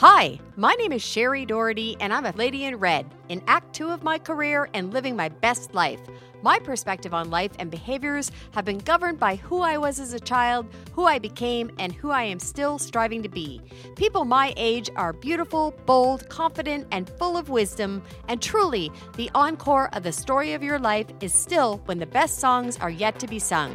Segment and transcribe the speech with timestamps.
[0.00, 3.88] Hi, my name is Shari Doherty, and I'm a lady in red, in Act Two
[3.88, 6.00] of my career and living my best life.
[6.42, 10.20] My perspective on life and behaviors have been governed by who I was as a
[10.20, 13.62] child, who I became, and who I am still striving to be.
[13.96, 19.88] People my age are beautiful, bold, confident, and full of wisdom, and truly, the encore
[19.94, 23.26] of the story of your life is still when the best songs are yet to
[23.26, 23.74] be sung.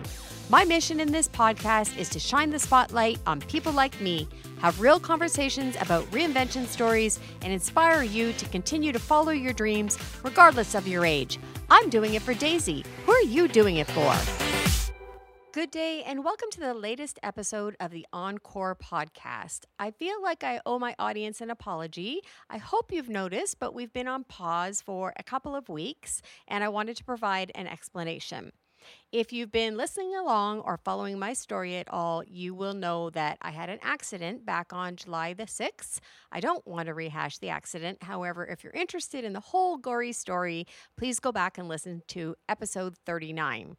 [0.51, 4.27] My mission in this podcast is to shine the spotlight on people like me
[4.61, 9.97] have real conversations about reinvention stories, and inspire you to continue to follow your dreams
[10.23, 11.39] regardless of your age.
[11.69, 12.85] I'm doing it for Daisy.
[13.05, 14.15] Who are you doing it for?
[15.53, 19.65] Good day, and welcome to the latest episode of the Encore podcast.
[19.77, 22.21] I feel like I owe my audience an apology.
[22.49, 26.63] I hope you've noticed, but we've been on pause for a couple of weeks, and
[26.63, 28.53] I wanted to provide an explanation.
[29.11, 33.37] If you've been listening along or following my story at all, you will know that
[33.41, 35.99] I had an accident back on July the 6th.
[36.31, 38.03] I don't want to rehash the accident.
[38.03, 40.65] However, if you're interested in the whole gory story,
[40.97, 43.75] please go back and listen to episode 39.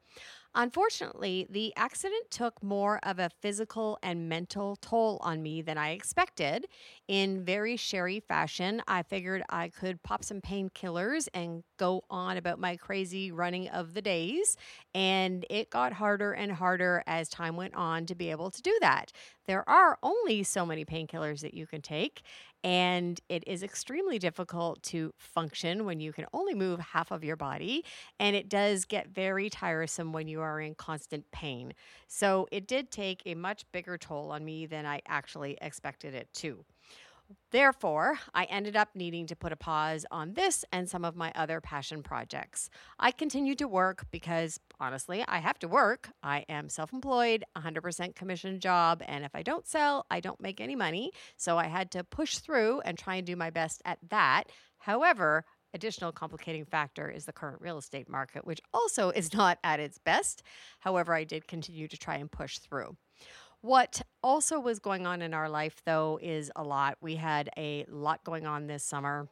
[0.54, 5.92] Unfortunately, the accident took more of a physical and mental toll on me than I
[5.92, 6.66] expected.
[7.08, 12.58] In very Shari fashion, I figured I could pop some painkillers and go on about
[12.58, 14.58] my crazy running of the days.
[14.94, 18.76] And it got harder and harder as time went on to be able to do
[18.82, 19.10] that.
[19.46, 22.22] There are only so many painkillers that you can take.
[22.64, 27.36] And it is extremely difficult to function when you can only move half of your
[27.36, 27.84] body.
[28.20, 31.74] And it does get very tiresome when you are in constant pain.
[32.06, 36.32] So it did take a much bigger toll on me than I actually expected it
[36.34, 36.64] to.
[37.50, 41.32] Therefore, I ended up needing to put a pause on this and some of my
[41.34, 42.70] other passion projects.
[42.98, 46.10] I continued to work because honestly, I have to work.
[46.22, 50.60] I am self employed, 100% commission job, and if I don't sell, I don't make
[50.60, 51.12] any money.
[51.36, 54.44] So I had to push through and try and do my best at that.
[54.78, 55.44] However,
[55.74, 59.98] additional complicating factor is the current real estate market, which also is not at its
[59.98, 60.42] best.
[60.80, 62.96] However, I did continue to try and push through.
[63.62, 66.98] What also was going on in our life, though, is a lot.
[67.00, 69.28] We had a lot going on this summer.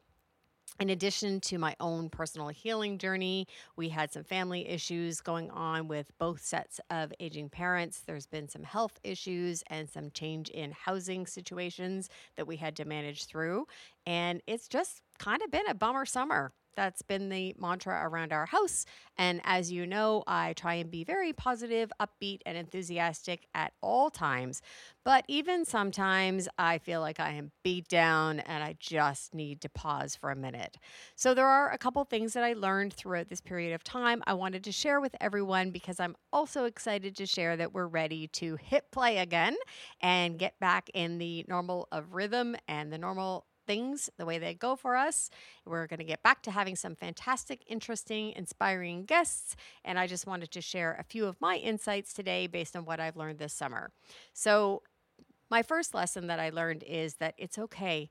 [0.79, 5.89] In addition to my own personal healing journey, we had some family issues going on
[5.89, 8.03] with both sets of aging parents.
[8.07, 12.85] There's been some health issues and some change in housing situations that we had to
[12.85, 13.67] manage through.
[14.07, 16.53] And it's just kind of been a bummer summer.
[16.77, 18.87] That's been the mantra around our house.
[19.19, 24.09] And as you know, I try and be very positive, upbeat, and enthusiastic at all
[24.09, 24.63] times.
[25.05, 29.69] But even sometimes I feel like I am beat down and I just need to
[29.69, 30.79] pause for a minute.
[31.17, 34.35] So there are a couple things that I learned throughout this period of time I
[34.35, 38.57] wanted to share with everyone because I'm also excited to share that we're ready to
[38.57, 39.57] hit play again
[40.01, 44.53] and get back in the normal of rhythm and the normal things the way they
[44.53, 45.31] go for us.
[45.65, 49.55] We're going to get back to having some fantastic, interesting, inspiring guests.
[49.85, 52.99] And I just wanted to share a few of my insights today based on what
[52.99, 53.93] I've learned this summer.
[54.33, 54.83] So,
[55.53, 58.11] my first lesson that I learned is that it's okay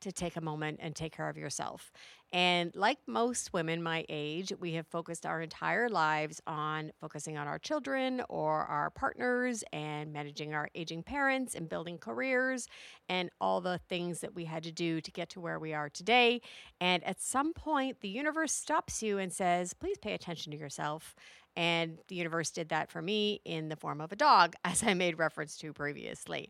[0.00, 1.92] to take a moment and take care of yourself.
[2.32, 7.48] And like most women my age, we have focused our entire lives on focusing on
[7.48, 12.68] our children or our partners and managing our aging parents and building careers
[13.08, 15.88] and all the things that we had to do to get to where we are
[15.88, 16.40] today.
[16.80, 21.16] And at some point, the universe stops you and says, please pay attention to yourself.
[21.60, 24.94] And the universe did that for me in the form of a dog, as I
[24.94, 26.48] made reference to previously.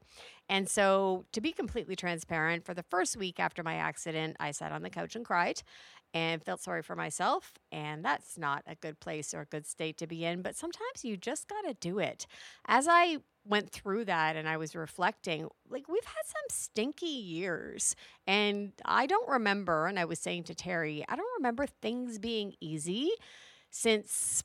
[0.49, 4.71] And so, to be completely transparent, for the first week after my accident, I sat
[4.71, 5.63] on the couch and cried
[6.15, 7.55] and felt sorry for myself.
[7.73, 10.43] And that's not a good place or a good state to be in.
[10.43, 12.29] But sometimes you just got to do it.
[12.67, 17.97] As I went through that and I was reflecting, like we've had some stinky years.
[18.29, 22.55] And I don't remember, and I was saying to Terry, I don't remember things being
[22.61, 23.11] easy
[23.71, 24.43] since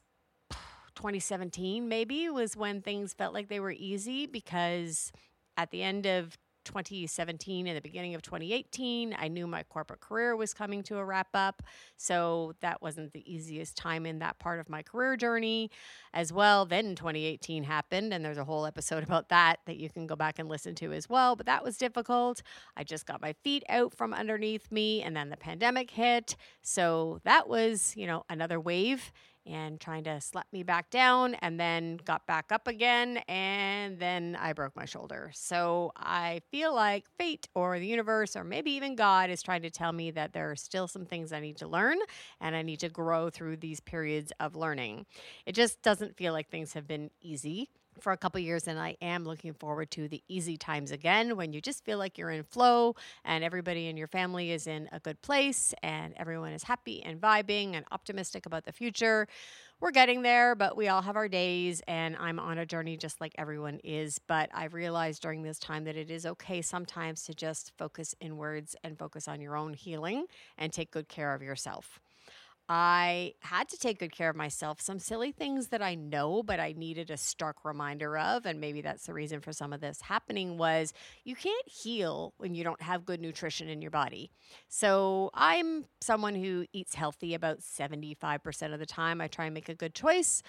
[0.95, 5.11] 2017 maybe was when things felt like they were easy because
[5.57, 10.35] at the end of 2017 and the beginning of 2018, I knew my corporate career
[10.35, 11.61] was coming to a wrap up.
[11.96, 15.69] So that wasn't the easiest time in that part of my career journey
[16.14, 16.66] as well.
[16.66, 20.40] Then 2018 happened, and there's a whole episode about that that you can go back
[20.40, 21.35] and listen to as well.
[21.35, 22.41] But that was difficult.
[22.75, 26.35] I just got my feet out from underneath me, and then the pandemic hit.
[26.61, 29.11] So that was, you know, another wave
[29.45, 34.37] and trying to slap me back down and then got back up again and then
[34.39, 35.31] I broke my shoulder.
[35.33, 39.69] So I feel like fate or the universe or maybe even God is trying to
[39.69, 41.97] tell me that there are still some things I need to learn
[42.41, 45.05] and I need to grow through these periods of learning.
[45.45, 47.69] It just doesn't feel like things have been easy
[47.99, 51.53] for a couple years and I am looking forward to the easy times again when
[51.53, 54.99] you just feel like you're in flow and everybody in your family is in a
[54.99, 59.27] good place and everyone is happy and vibing and optimistic about the future.
[59.79, 63.19] We're getting there, but we all have our days and I'm on a journey just
[63.19, 67.33] like everyone is, but I've realized during this time that it is okay sometimes to
[67.33, 70.25] just focus inwards and focus on your own healing
[70.57, 71.99] and take good care of yourself.
[72.67, 74.82] I had to take good care of myself.
[74.82, 78.82] Some silly things that I know, but I needed a stark reminder of, and maybe
[78.82, 80.91] that's the reason for some of this happening was
[81.23, 84.32] you can't heal when you don't have good nutrition in your body.
[84.67, 89.22] So I'm someone who eats healthy about 75% of the time.
[89.22, 90.41] I try and make a good choice.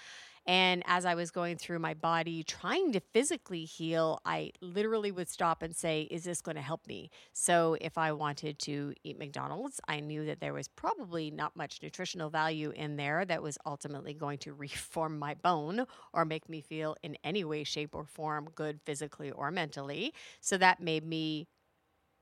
[0.47, 5.27] And as I was going through my body trying to physically heal, I literally would
[5.27, 7.09] stop and say, Is this going to help me?
[7.33, 11.79] So if I wanted to eat McDonald's, I knew that there was probably not much
[11.83, 16.61] nutritional value in there that was ultimately going to reform my bone or make me
[16.61, 20.13] feel in any way, shape, or form good physically or mentally.
[20.39, 21.47] So that made me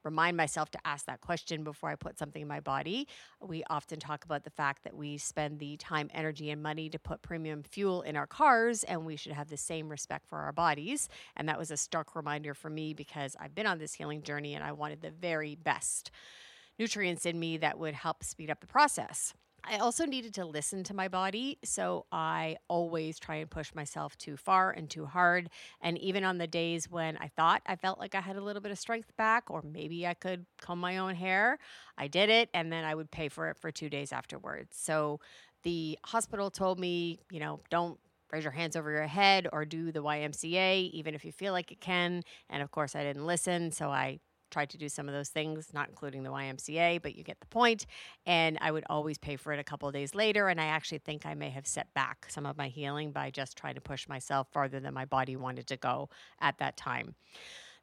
[0.06, 3.08] remind myself to ask that question before I put something in my body.
[3.42, 7.00] We often talk about the fact that we spend the time, energy, and money to
[7.00, 10.54] put premium fuel in our cars, and we should have the same respect for our
[10.54, 11.10] bodies.
[11.36, 14.54] And that was a stark reminder for me because I've been on this healing journey
[14.54, 16.12] and I wanted the very best
[16.78, 19.34] nutrients in me that would help speed up the process.
[19.68, 21.58] I also needed to listen to my body.
[21.64, 25.50] So I always try and push myself too far and too hard.
[25.82, 28.62] And even on the days when I thought I felt like I had a little
[28.62, 31.58] bit of strength back, or maybe I could comb my own hair,
[31.98, 32.50] I did it.
[32.54, 34.78] And then I would pay for it for two days afterwards.
[34.78, 35.20] So
[35.64, 38.00] the hospital told me, you know, don't
[38.32, 41.72] raise your hands over your head or do the YMCA, even if you feel like
[41.72, 42.24] it can.
[42.50, 43.72] And of course, I didn't listen.
[43.72, 44.20] So I
[44.52, 47.46] tried to do some of those things, not including the YMCA, but you get the
[47.48, 47.86] point.
[48.26, 50.48] And I would always pay for it a couple of days later.
[50.48, 53.58] And I actually think I may have set back some of my healing by just
[53.58, 56.10] trying to push myself farther than my body wanted to go
[56.40, 57.16] at that time.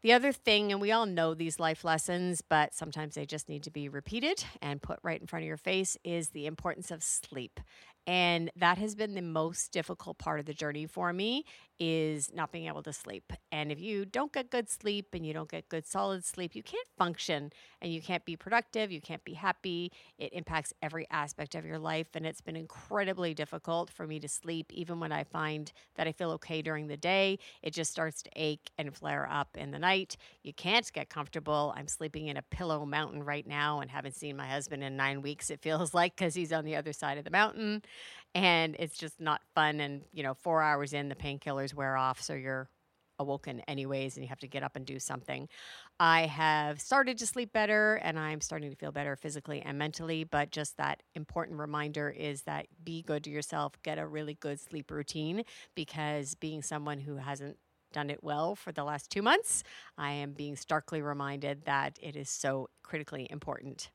[0.02, 3.62] The other thing, and we all know these life lessons, but sometimes they just need
[3.62, 7.04] to be repeated and put right in front of your face, is the importance of
[7.04, 7.60] sleep.
[8.04, 11.44] And that has been the most difficult part of the journey for me
[11.84, 13.32] is not being able to sleep.
[13.50, 16.62] And if you don't get good sleep and you don't get good solid sleep, you
[16.62, 17.50] can't function
[17.80, 19.90] and you can't be productive, you can't be happy.
[20.16, 22.06] It impacts every aspect of your life.
[22.14, 26.12] And it's been incredibly difficult for me to sleep, even when I find that I
[26.12, 27.40] feel okay during the day.
[27.64, 30.16] It just starts to ache and flare up in the night.
[30.44, 31.74] You can't get comfortable.
[31.76, 35.20] I'm sleeping in a pillow mountain right now and haven't seen my husband in nine
[35.20, 37.82] weeks, it feels like, because he's on the other side of the mountain
[38.34, 39.80] and it's just not fun.
[39.80, 42.68] And you know, four hours in, the painkillers wear off, so you're
[43.18, 45.48] awoken anyways and you have to get up and do something.
[46.00, 50.24] I have started to sleep better and I'm starting to feel better physically and mentally,
[50.24, 54.58] but just that important reminder is that be good to yourself, get a really good
[54.60, 55.44] sleep routine
[55.74, 57.58] because being someone who hasn't
[57.92, 59.62] done it well for the last 2 months,
[59.98, 63.90] I am being starkly reminded that it is so critically important.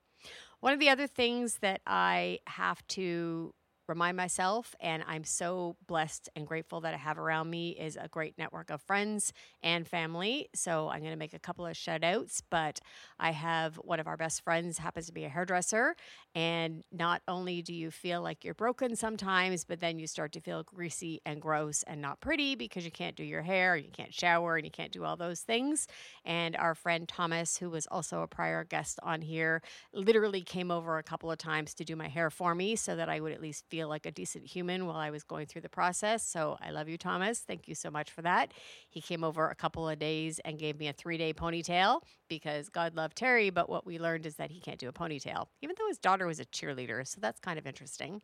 [0.59, 3.53] One of the other things that I have to
[3.87, 4.75] remind myself.
[4.79, 8.69] And I'm so blessed and grateful that I have around me is a great network
[8.69, 10.49] of friends and family.
[10.53, 12.79] So I'm going to make a couple of shout outs, but
[13.19, 15.95] I have one of our best friends happens to be a hairdresser.
[16.35, 20.41] And not only do you feel like you're broken sometimes, but then you start to
[20.41, 24.13] feel greasy and gross and not pretty because you can't do your hair, you can't
[24.13, 25.87] shower, and you can't do all those things.
[26.25, 29.61] And our friend Thomas, who was also a prior guest on here,
[29.93, 33.09] literally came over a couple of times to do my hair for me so that
[33.09, 35.61] I would at least feel feel like a decent human while I was going through
[35.61, 36.27] the process.
[36.27, 37.41] So I love you, Thomas.
[37.41, 38.51] Thank you so much for that.
[38.89, 42.69] He came over a couple of days and gave me a three day ponytail because
[42.69, 43.51] God loved Terry.
[43.51, 46.25] But what we learned is that he can't do a ponytail, even though his daughter
[46.25, 47.07] was a cheerleader.
[47.07, 48.23] So that's kind of interesting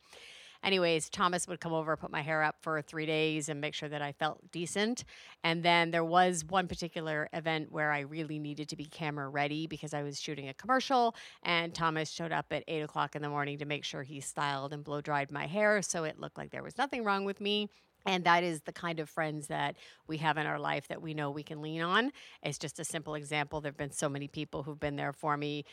[0.64, 3.90] anyways, Thomas would come over, put my hair up for three days and make sure
[3.90, 5.04] that I felt decent.
[5.44, 9.68] And then there was one particular event where I really needed to be camera ready
[9.68, 11.16] because I was shooting a commercial.
[11.44, 14.74] And Thomas showed up at eight o'clock in the morning to make sure he styled
[14.74, 17.70] and blow dried my hair so it looked like there was nothing wrong with me.
[18.06, 19.76] And that is the kind of friends that
[20.08, 22.12] we have in our life that we know we can lean on.
[22.42, 23.62] It's just a simple example.
[23.62, 25.64] There have been so many people who've been there for me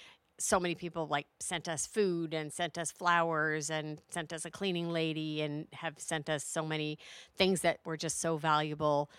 [0.41, 4.51] so many people like sent us food and sent us flowers and sent us a
[4.51, 6.99] cleaning lady and have sent us so many
[7.37, 9.11] things that were just so valuable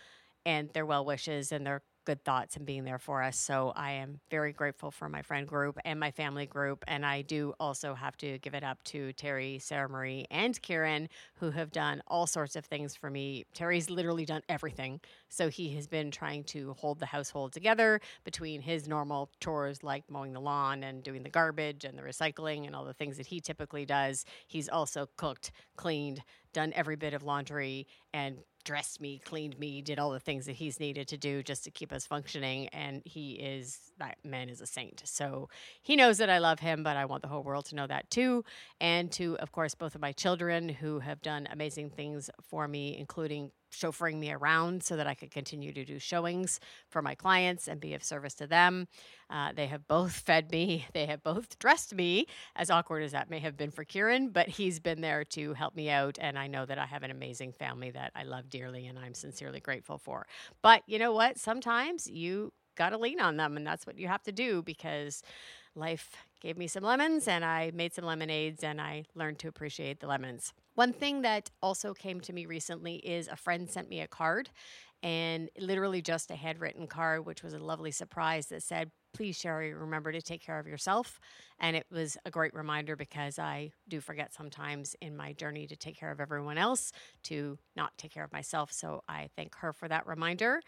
[0.46, 3.38] and their well wishes and their good thoughts and being there for us.
[3.38, 6.84] So I am very grateful for my friend group and my family group.
[6.88, 11.10] And I do also have to give it up to Terry, Sarah Marie, and Kieran,
[11.36, 13.46] who have done all sorts of things for me.
[13.54, 15.00] Terry's literally done everything.
[15.30, 20.04] So he has been trying to hold the household together between his normal chores like
[20.10, 23.28] mowing the lawn and doing the garbage and the recycling and all the things that
[23.28, 24.26] he typically does.
[24.48, 30.00] He's also cooked, cleaned, done every bit of laundry and dressed me, cleaned me, did
[30.00, 32.68] all the things that he's needed to do just to keep us functioning.
[32.70, 35.02] And he is, that man is a saint.
[35.06, 35.50] So
[35.82, 38.10] he knows that I love him, but I want the whole world to know that
[38.10, 38.44] too.
[38.80, 42.98] And to, of course, both of my children who have done amazing things for me,
[42.98, 46.60] including chauffeuring me around so that I could continue to do showings
[46.90, 48.88] for my clients and be of service to them.
[49.30, 53.30] Uh, they have both fed me, they have both dressed me, as awkward as that
[53.30, 56.18] may have been for Kieran, but he's been there to help me out.
[56.20, 59.14] And I know that I have an amazing family that I love dearly and I'm
[59.14, 60.28] sincerely grateful for.
[60.62, 61.40] But you know what?
[61.40, 65.22] Sometimes you got to lean on them, and that's what you have to do because
[65.76, 66.12] life
[66.42, 70.08] gave me some lemons and I made some lemonades and I learned to appreciate the
[70.08, 70.54] lemons.
[70.76, 74.50] One thing that also came to me recently is a friend sent me a card
[75.04, 79.74] and literally just a handwritten card, which was a lovely surprise that said, Please, Shari,
[79.74, 81.20] remember to take care of yourself.
[81.60, 85.76] And it was a great reminder because I do forget sometimes in my journey to
[85.76, 88.72] take care of everyone else to not take care of myself.
[88.72, 90.62] So I thank her for that reminder.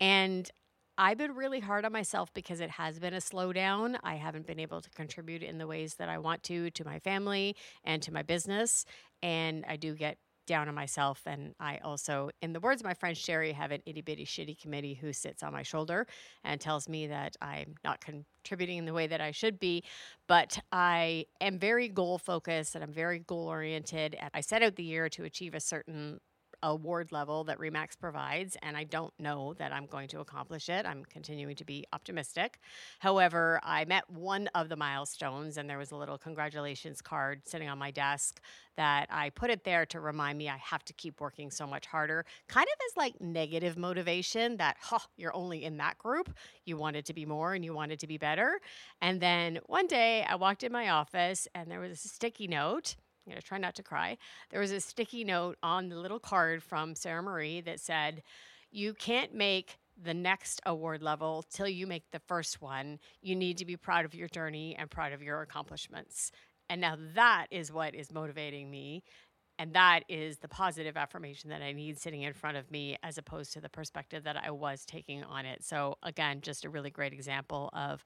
[0.00, 0.50] And
[0.96, 3.96] I've been really hard on myself because it has been a slowdown.
[4.04, 7.00] I haven't been able to contribute in the ways that I want to to my
[7.00, 8.84] family and to my business.
[9.20, 11.22] And I do get down on myself.
[11.26, 14.60] And I also, in the words of my friend Sherry, have an itty bitty shitty
[14.60, 16.06] committee who sits on my shoulder
[16.44, 19.82] and tells me that I'm not contributing in the way that I should be.
[20.28, 24.14] But I am very goal focused and I'm very goal oriented.
[24.14, 26.20] And I set out the year to achieve a certain
[26.64, 30.86] award level that Remax provides, and I don't know that I'm going to accomplish it.
[30.86, 32.58] I'm continuing to be optimistic.
[32.98, 37.68] However, I met one of the milestones, and there was a little congratulations card sitting
[37.68, 38.40] on my desk
[38.76, 41.86] that I put it there to remind me I have to keep working so much
[41.86, 46.34] harder, kind of as like negative motivation that, huh, you're only in that group.
[46.64, 48.60] You wanted to be more and you wanted to be better.
[49.00, 52.96] And then one day I walked in my office and there was a sticky note
[53.26, 54.18] I'm going to try not to cry.
[54.50, 58.22] There was a sticky note on the little card from Sarah Marie that said,
[58.70, 62.98] You can't make the next award level till you make the first one.
[63.22, 66.32] You need to be proud of your journey and proud of your accomplishments.
[66.68, 69.04] And now that is what is motivating me.
[69.58, 73.18] And that is the positive affirmation that I need sitting in front of me as
[73.18, 75.62] opposed to the perspective that I was taking on it.
[75.64, 78.04] So, again, just a really great example of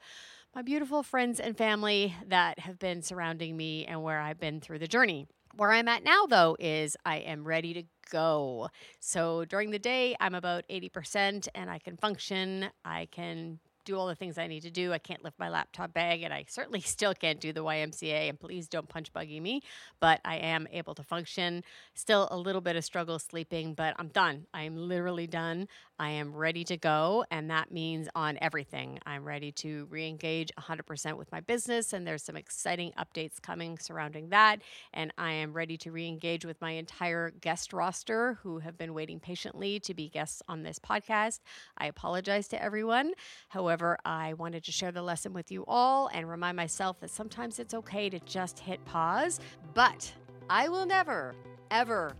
[0.54, 4.80] my beautiful friends and family that have been surrounding me and where I've been through
[4.80, 5.26] the journey.
[5.56, 8.68] Where I'm at now, though, is I am ready to go.
[9.00, 12.70] So during the day, I'm about 80% and I can function.
[12.84, 13.58] I can
[13.88, 14.92] do all the things I need to do.
[14.92, 18.28] I can't lift my laptop bag, and I certainly still can't do the YMCA.
[18.28, 19.62] And please don't punch buggy me,
[19.98, 21.64] but I am able to function.
[21.94, 24.46] Still a little bit of struggle sleeping, but I'm done.
[24.52, 25.68] I am literally done.
[25.98, 28.98] I am ready to go, and that means on everything.
[29.04, 33.78] I'm ready to re engage 100% with my business, and there's some exciting updates coming
[33.78, 34.60] surrounding that.
[34.94, 38.94] And I am ready to re engage with my entire guest roster who have been
[38.94, 41.40] waiting patiently to be guests on this podcast.
[41.76, 43.12] I apologize to everyone.
[43.48, 47.58] However, I wanted to share the lesson with you all and remind myself that sometimes
[47.58, 49.40] it's okay to just hit pause,
[49.74, 50.12] but
[50.48, 51.34] I will never,
[51.70, 52.14] ever,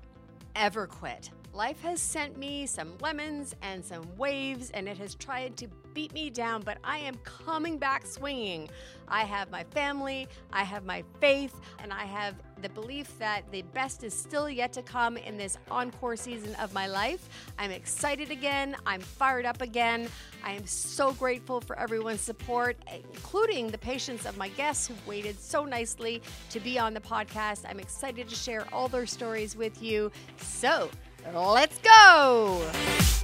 [0.57, 1.31] ever quit.
[1.59, 6.15] Life has sent me some lemons and some waves, and it has tried to beat
[6.15, 8.69] me down, but I am coming back swinging.
[9.09, 13.63] I have my family, I have my faith, and I have the belief that the
[13.75, 17.29] best is still yet to come in this encore season of my life.
[17.59, 18.77] I'm excited again.
[18.87, 20.09] I'm fired up again.
[20.45, 22.77] I am so grateful for everyone's support,
[23.13, 27.65] including the patience of my guests who waited so nicely to be on the podcast.
[27.69, 30.13] I'm excited to share all their stories with you.
[30.37, 30.89] So,
[31.35, 33.18] Let's go!